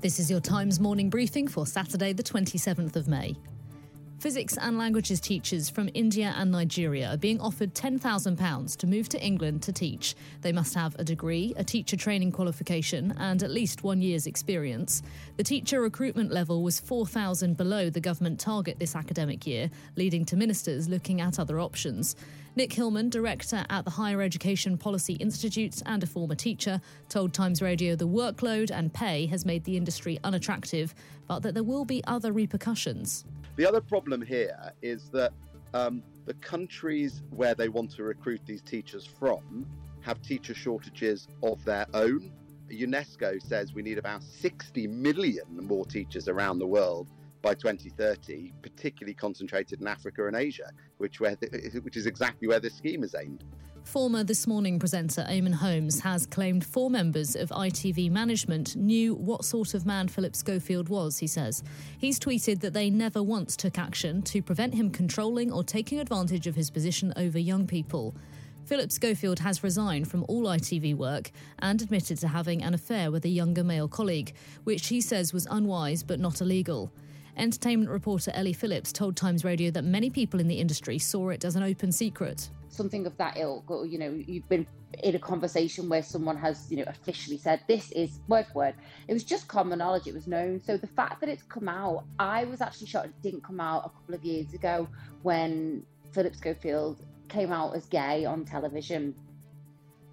[0.00, 3.34] This is your Times morning briefing for Saturday, the 27th of May.
[4.20, 9.20] Physics and languages teachers from India and Nigeria are being offered £10,000 to move to
[9.20, 10.14] England to teach.
[10.40, 15.02] They must have a degree, a teacher training qualification, and at least one year's experience.
[15.36, 20.36] The teacher recruitment level was 4,000 below the government target this academic year, leading to
[20.36, 22.14] ministers looking at other options.
[22.58, 27.62] Nick Hillman, director at the Higher Education Policy Institute and a former teacher, told Times
[27.62, 30.92] Radio the workload and pay has made the industry unattractive,
[31.28, 33.24] but that there will be other repercussions.
[33.54, 35.32] The other problem here is that
[35.72, 39.64] um, the countries where they want to recruit these teachers from
[40.00, 42.32] have teacher shortages of their own.
[42.72, 47.06] UNESCO says we need about 60 million more teachers around the world
[47.42, 52.60] by 2030, particularly concentrated in Africa and Asia, which, where the, which is exactly where
[52.60, 53.44] this scheme is aimed.
[53.84, 59.46] Former This Morning presenter Eamonn Holmes has claimed four members of ITV management knew what
[59.46, 61.62] sort of man Philip Schofield was, he says.
[61.96, 66.46] He's tweeted that they never once took action to prevent him controlling or taking advantage
[66.46, 68.14] of his position over young people.
[68.66, 73.24] Philip Schofield has resigned from all ITV work and admitted to having an affair with
[73.24, 74.34] a younger male colleague,
[74.64, 76.92] which he says was unwise but not illegal.
[77.38, 81.44] Entertainment reporter Ellie Phillips told Times Radio that many people in the industry saw it
[81.44, 82.50] as an open secret.
[82.68, 84.66] Something of that ilk, or you know, you've been
[85.04, 88.74] in a conversation where someone has, you know, officially said this is word for word.
[89.06, 90.60] It was just common knowledge; it was known.
[90.60, 93.86] So the fact that it's come out, I was actually shocked it didn't come out
[93.86, 94.88] a couple of years ago
[95.22, 99.14] when Philip Schofield came out as gay on television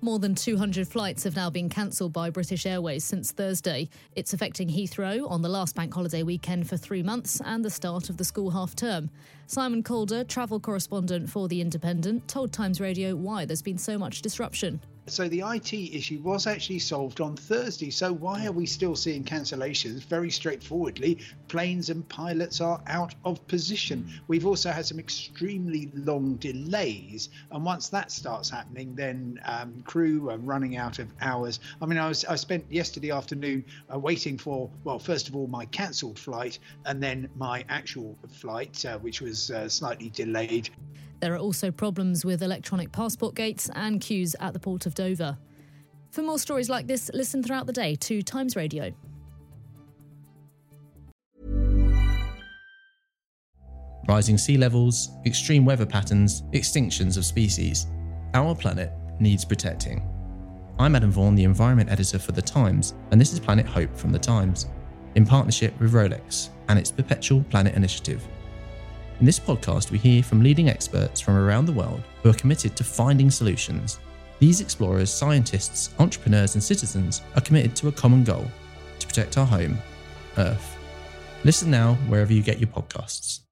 [0.02, 3.90] more than 200 flights have now been cancelled by British Airways since Thursday.
[4.16, 8.10] It's affecting Heathrow on the last bank holiday weekend for three months and the start
[8.10, 9.10] of the school half term.
[9.48, 14.22] Simon Calder, travel correspondent for The Independent, told Times Radio why there's been so much
[14.22, 14.80] disruption.
[15.08, 17.92] So the IT issue was actually solved on Thursday.
[17.92, 20.04] So why are we still seeing cancellations?
[20.04, 24.10] Very straightforwardly, planes and pilots are out of position.
[24.28, 30.32] We've also had some extremely long delays, and once that starts happening, then um, crew
[30.32, 31.60] are running out of hours.
[31.80, 35.46] I mean, I was I spent yesterday afternoon uh, waiting for well, first of all
[35.46, 40.72] my cancelled flight, and then my actual flight, uh, which was uh, slightly delayed.
[41.20, 45.38] There are also problems with electronic passport gates and queues at the port of Dover.
[46.12, 48.94] For more stories like this, listen throughout the day to Times Radio.
[54.08, 57.88] Rising sea levels, extreme weather patterns, extinctions of species.
[58.36, 60.08] Our planet needs protecting.
[60.78, 64.12] I'm Adam Vaughan, the environment editor for The Times, and this is Planet Hope from
[64.12, 64.68] The Times,
[65.16, 68.24] in partnership with Rolex and its Perpetual Planet Initiative.
[69.22, 72.76] In this podcast, we hear from leading experts from around the world who are committed
[72.76, 74.00] to finding solutions.
[74.40, 78.46] These explorers, scientists, entrepreneurs, and citizens are committed to a common goal
[79.00, 79.78] to protect our home,
[80.38, 80.78] Earth.
[81.46, 83.45] Listen now wherever you get your podcasts.